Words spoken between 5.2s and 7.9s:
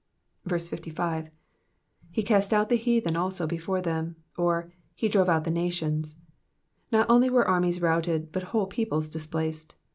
out the nations.'* Not only were armies